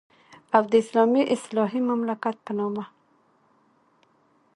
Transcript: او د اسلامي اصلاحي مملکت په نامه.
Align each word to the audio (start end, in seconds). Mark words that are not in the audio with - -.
او 0.55 0.63
د 0.71 0.73
اسلامي 0.83 1.21
اصلاحي 1.35 1.79
مملکت 1.89 2.35
په 2.45 2.51
نامه. 2.59 2.83